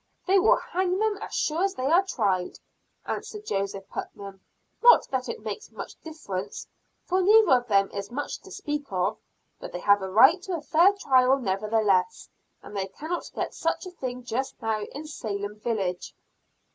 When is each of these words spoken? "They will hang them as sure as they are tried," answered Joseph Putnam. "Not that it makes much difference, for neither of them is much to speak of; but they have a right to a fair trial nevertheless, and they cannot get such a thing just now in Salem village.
"They 0.25 0.39
will 0.39 0.55
hang 0.57 0.97
them 0.97 1.19
as 1.21 1.35
sure 1.35 1.61
as 1.63 1.75
they 1.75 1.85
are 1.85 2.01
tried," 2.01 2.57
answered 3.05 3.45
Joseph 3.45 3.87
Putnam. 3.87 4.41
"Not 4.81 5.07
that 5.09 5.29
it 5.29 5.43
makes 5.43 5.71
much 5.71 5.93
difference, 6.01 6.65
for 7.05 7.21
neither 7.21 7.51
of 7.51 7.67
them 7.67 7.91
is 7.91 8.09
much 8.09 8.39
to 8.39 8.49
speak 8.49 8.91
of; 8.91 9.19
but 9.59 9.71
they 9.71 9.81
have 9.81 10.01
a 10.01 10.09
right 10.09 10.41
to 10.41 10.55
a 10.57 10.61
fair 10.63 10.93
trial 10.93 11.37
nevertheless, 11.37 12.27
and 12.63 12.75
they 12.75 12.87
cannot 12.87 13.29
get 13.35 13.53
such 13.53 13.85
a 13.85 13.91
thing 13.91 14.23
just 14.23 14.59
now 14.59 14.81
in 14.85 15.05
Salem 15.05 15.59
village. 15.59 16.15